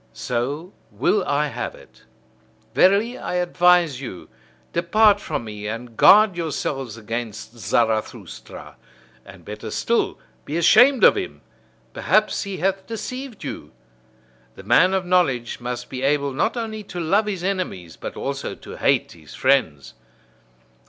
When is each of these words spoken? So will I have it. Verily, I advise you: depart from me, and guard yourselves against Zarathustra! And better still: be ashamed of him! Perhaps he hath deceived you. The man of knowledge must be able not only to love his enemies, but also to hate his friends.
So 0.13 0.73
will 0.89 1.23
I 1.25 1.49
have 1.49 1.75
it. 1.75 2.05
Verily, 2.73 3.19
I 3.19 3.35
advise 3.35 4.01
you: 4.01 4.29
depart 4.73 5.19
from 5.19 5.43
me, 5.43 5.67
and 5.67 5.95
guard 5.95 6.35
yourselves 6.35 6.97
against 6.97 7.55
Zarathustra! 7.55 8.77
And 9.23 9.45
better 9.45 9.69
still: 9.69 10.17
be 10.43 10.57
ashamed 10.57 11.03
of 11.03 11.15
him! 11.17 11.41
Perhaps 11.93 12.41
he 12.41 12.57
hath 12.57 12.87
deceived 12.87 13.43
you. 13.43 13.73
The 14.55 14.63
man 14.63 14.95
of 14.95 15.05
knowledge 15.05 15.59
must 15.59 15.87
be 15.87 16.01
able 16.01 16.31
not 16.33 16.57
only 16.57 16.81
to 16.85 16.99
love 16.99 17.27
his 17.27 17.43
enemies, 17.43 17.95
but 17.95 18.17
also 18.17 18.55
to 18.55 18.77
hate 18.77 19.11
his 19.11 19.35
friends. 19.35 19.93